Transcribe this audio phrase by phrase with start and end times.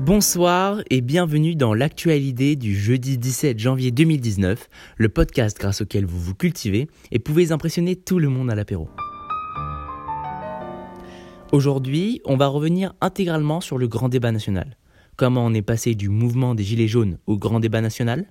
[0.00, 6.20] Bonsoir et bienvenue dans l'actualité du jeudi 17 janvier 2019, le podcast grâce auquel vous
[6.20, 8.90] vous cultivez et pouvez impressionner tout le monde à l'apéro.
[11.50, 14.76] Aujourd'hui, on va revenir intégralement sur le grand débat national.
[15.16, 18.26] Comment on est passé du mouvement des Gilets jaunes au grand débat national?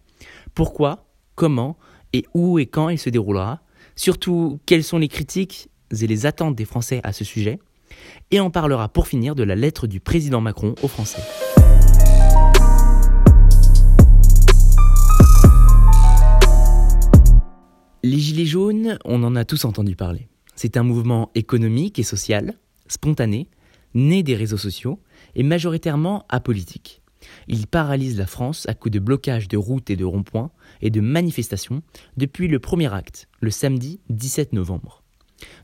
[0.54, 1.08] Pourquoi?
[1.34, 1.78] Comment?
[2.14, 3.62] Et où et quand il se déroulera?
[3.96, 5.70] Surtout, quelles sont les critiques
[6.00, 7.58] et les attentes des Français à ce sujet?
[8.32, 11.22] Et on parlera pour finir de la lettre du président Macron aux Français.
[18.04, 20.28] Les Gilets jaunes, on en a tous entendu parler.
[20.56, 22.54] C'est un mouvement économique et social,
[22.88, 23.50] spontané,
[23.96, 25.00] né des réseaux sociaux
[25.34, 27.02] et majoritairement apolitique.
[27.48, 30.52] Il paralyse la France à coups de blocage de routes et de ronds-points
[30.82, 31.82] et de manifestations
[32.18, 35.02] depuis le premier acte, le samedi 17 novembre.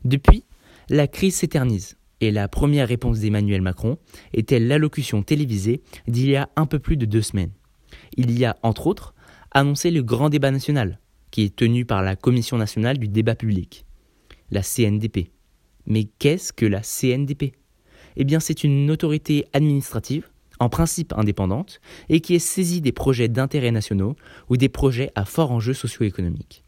[0.04, 0.44] Depuis,
[0.88, 3.98] la crise s'éternise et la première réponse d'Emmanuel Macron
[4.32, 7.50] était l'allocution télévisée d'il y a un peu plus de deux semaines.
[8.16, 9.12] Il y a, entre autres,
[9.50, 11.00] annoncé le grand débat national,
[11.32, 13.84] qui est tenue par la Commission nationale du débat public,
[14.52, 15.32] la CNDP.
[15.86, 17.56] Mais qu'est-ce que la CNDP
[18.14, 23.28] Eh bien, c'est une autorité administrative, en principe indépendante, et qui est saisie des projets
[23.28, 24.14] d'intérêt nationaux
[24.48, 26.62] ou des projets à fort enjeu socio-économique.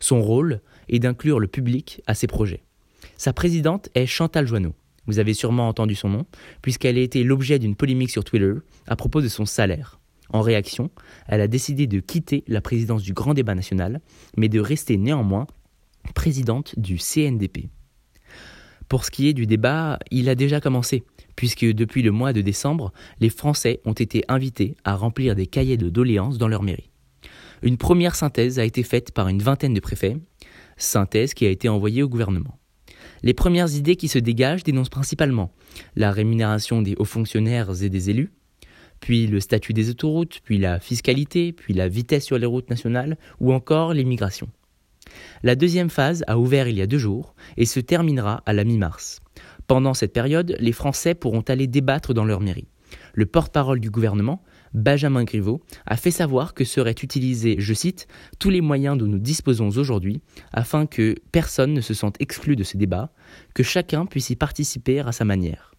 [0.00, 2.64] Son rôle est d'inclure le public à ces projets.
[3.16, 4.74] Sa présidente est Chantal Joanneau.
[5.06, 6.26] Vous avez sûrement entendu son nom,
[6.62, 8.54] puisqu'elle a été l'objet d'une polémique sur Twitter
[8.86, 10.00] à propos de son salaire.
[10.30, 10.90] En réaction,
[11.28, 14.00] elle a décidé de quitter la présidence du Grand Débat national,
[14.36, 15.46] mais de rester néanmoins
[16.14, 17.68] présidente du CNDP.
[18.88, 21.04] Pour ce qui est du débat, il a déjà commencé,
[21.34, 25.76] puisque depuis le mois de décembre, les Français ont été invités à remplir des cahiers
[25.76, 26.90] de doléances dans leur mairie.
[27.62, 30.16] Une première synthèse a été faite par une vingtaine de préfets,
[30.76, 32.58] synthèse qui a été envoyée au gouvernement.
[33.26, 35.50] Les premières idées qui se dégagent dénoncent principalement
[35.96, 38.30] la rémunération des hauts fonctionnaires et des élus,
[39.00, 43.18] puis le statut des autoroutes, puis la fiscalité, puis la vitesse sur les routes nationales,
[43.40, 44.48] ou encore l'immigration.
[45.42, 48.62] La deuxième phase a ouvert il y a deux jours et se terminera à la
[48.62, 49.18] mi-mars.
[49.66, 52.68] Pendant cette période, les Français pourront aller débattre dans leur mairie.
[53.12, 54.40] Le porte-parole du gouvernement,
[54.76, 58.06] Benjamin Griveaux, a fait savoir que seraient utilisés, je cite,
[58.38, 60.20] tous les moyens dont nous disposons aujourd'hui
[60.52, 63.10] afin que personne ne se sente exclu de ce débat,
[63.54, 65.74] que chacun puisse y participer à sa manière.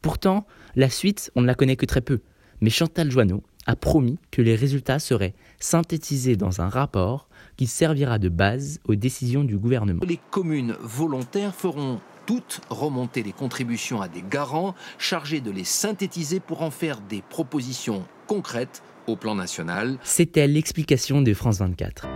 [0.00, 2.20] Pourtant, la suite, on ne la connaît que très peu
[2.60, 8.18] mais Chantal Joanneau a promis que les résultats seraient synthétisés dans un rapport qui servira
[8.18, 10.02] de base aux décisions du gouvernement.
[10.06, 16.40] Les communes volontaires feront toutes remonter les contributions à des garants chargés de les synthétiser
[16.40, 19.98] pour en faire des propositions concrètes au plan national.
[20.02, 22.06] C'était l'explication de France 24.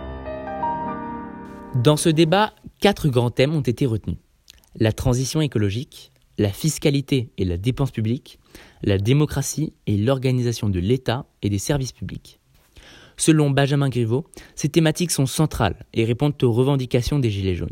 [1.75, 4.17] Dans ce débat, quatre grands thèmes ont été retenus.
[4.75, 8.39] La transition écologique, la fiscalité et la dépense publique,
[8.83, 12.39] la démocratie et l'organisation de l'État et des services publics.
[13.17, 17.69] Selon Benjamin Griveaux, ces thématiques sont centrales et répondent aux revendications des Gilets jaunes.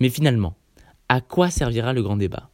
[0.00, 0.56] Mais finalement,
[1.08, 2.50] à quoi servira le grand débat?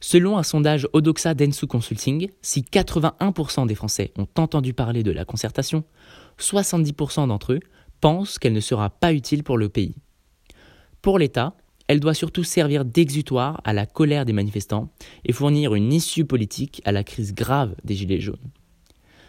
[0.00, 5.26] Selon un sondage Odoxa Densu Consulting, si 81% des Français ont entendu parler de la
[5.26, 5.84] concertation,
[6.38, 7.60] 70% d'entre eux
[8.00, 9.94] pensent qu'elle ne sera pas utile pour le pays.
[11.02, 11.54] Pour l'État,
[11.86, 14.90] elle doit surtout servir d'exutoire à la colère des manifestants
[15.26, 18.50] et fournir une issue politique à la crise grave des Gilets jaunes.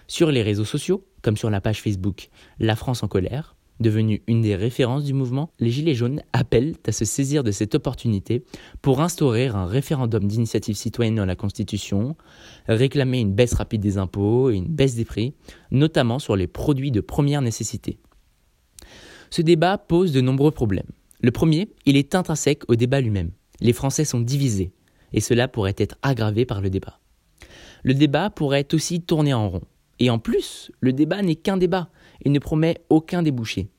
[0.07, 4.41] Sur les réseaux sociaux, comme sur la page Facebook La France en colère, devenue une
[4.41, 8.43] des références du mouvement, les Gilets jaunes appellent à se saisir de cette opportunité
[8.81, 12.15] pour instaurer un référendum d'initiative citoyenne dans la Constitution,
[12.67, 15.33] réclamer une baisse rapide des impôts et une baisse des prix,
[15.71, 17.97] notamment sur les produits de première nécessité.
[19.29, 20.89] Ce débat pose de nombreux problèmes.
[21.21, 23.31] Le premier, il est intrinsèque au débat lui-même.
[23.59, 24.71] Les Français sont divisés,
[25.13, 26.99] et cela pourrait être aggravé par le débat.
[27.83, 29.61] Le débat pourrait aussi tourner en rond.
[30.01, 31.91] Et en plus, le débat n'est qu'un débat
[32.25, 33.69] et ne promet aucun débouché.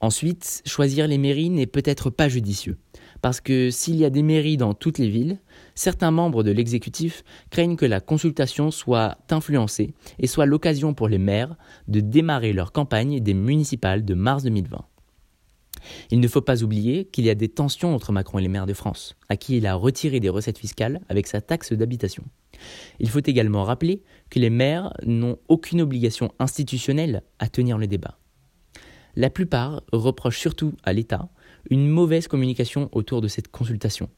[0.00, 2.78] Ensuite, choisir les mairies n'est peut-être pas judicieux,
[3.22, 5.40] parce que s'il y a des mairies dans toutes les villes,
[5.74, 11.18] certains membres de l'exécutif craignent que la consultation soit influencée et soit l'occasion pour les
[11.18, 11.56] maires
[11.88, 14.84] de démarrer leur campagne des municipales de mars 2020.
[16.10, 18.66] Il ne faut pas oublier qu'il y a des tensions entre Macron et les maires
[18.66, 22.24] de France, à qui il a retiré des recettes fiscales avec sa taxe d'habitation.
[23.00, 28.18] Il faut également rappeler que les maires n'ont aucune obligation institutionnelle à tenir le débat.
[29.14, 31.28] La plupart reprochent surtout à l'État
[31.70, 34.10] une mauvaise communication autour de cette consultation,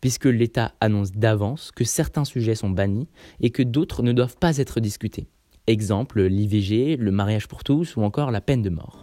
[0.00, 3.08] puisque l'État annonce d'avance que certains sujets sont bannis
[3.40, 5.28] et que d'autres ne doivent pas être discutés.
[5.66, 9.02] Exemple, l'IVG, le mariage pour tous ou encore la peine de mort.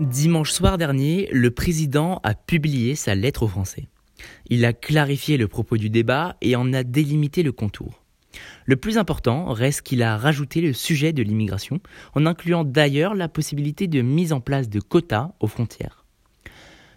[0.00, 3.86] Dimanche soir dernier, le président a publié sa lettre aux Français.
[4.48, 8.02] Il a clarifié le propos du débat et en a délimité le contour.
[8.66, 11.78] Le plus important reste qu'il a rajouté le sujet de l'immigration,
[12.14, 16.04] en incluant d'ailleurs la possibilité de mise en place de quotas aux frontières.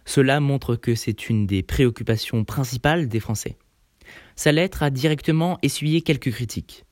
[0.05, 3.57] Cela montre que c'est une des préoccupations principales des Français.
[4.35, 6.86] Sa lettre a directement essuyé quelques critiques.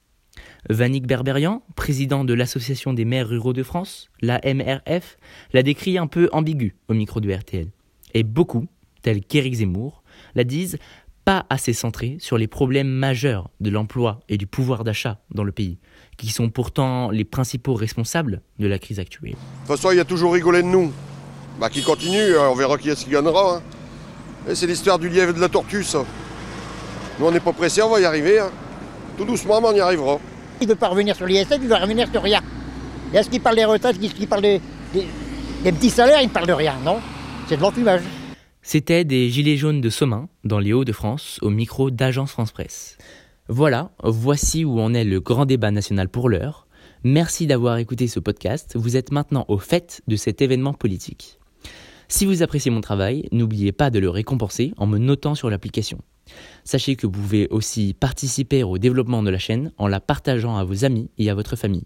[0.70, 5.18] Vanik Berberian, président de l'Association des maires ruraux de France, la MRF,
[5.54, 7.68] l'a décrit un peu ambigu au micro de RTL.
[8.14, 8.66] Et beaucoup,
[9.02, 10.04] tels qu'Éric Zemmour,
[10.34, 10.78] la disent
[11.26, 15.52] pas assez centré sur les problèmes majeurs de l'emploi et du pouvoir d'achat dans le
[15.52, 15.80] pays,
[16.18, 19.32] qui sont pourtant les principaux responsables de la crise actuelle.
[19.32, 19.38] De
[19.68, 20.94] toute façon, il y a toujours rigolé de nous.
[21.60, 23.58] Bah, qui continue, hein, on verra qui est-ce qui gagnera.
[23.58, 24.54] Hein.
[24.54, 26.06] C'est l'histoire du lièvre et de la tortue, ça.
[27.20, 28.40] Nous, on n'est pas pressés, on va y arriver.
[28.40, 28.52] Hein.
[29.18, 30.20] Tout doucement, mais on y arrivera.
[30.60, 32.42] Il ne veut pas revenir sur l'ISF, il veut revenir sur rien.
[33.14, 34.62] Est-ce qu'il parle des retraites, est-ce qu'il parle des,
[35.64, 37.00] petits salaires, il ne parle de rien, non?
[37.48, 38.02] C'est de l'enfumage.
[38.62, 42.98] C'était des Gilets jaunes de Somain, dans les Hauts-de-France, au micro d'Agence France Presse.
[43.48, 46.68] Voilà, voici où en est le grand débat national pour l'heure.
[47.04, 48.76] Merci d'avoir écouté ce podcast.
[48.76, 51.40] Vous êtes maintenant au fait de cet événement politique.
[52.08, 56.00] Si vous appréciez mon travail, n'oubliez pas de le récompenser en me notant sur l'application.
[56.64, 60.64] Sachez que vous pouvez aussi participer au développement de la chaîne en la partageant à
[60.64, 61.86] vos amis et à votre famille.